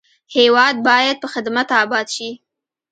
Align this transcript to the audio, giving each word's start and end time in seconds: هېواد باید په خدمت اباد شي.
هېواد 0.35 0.75
باید 0.87 1.15
په 1.23 1.27
خدمت 1.33 1.67
اباد 1.83 2.07
شي. 2.15 2.29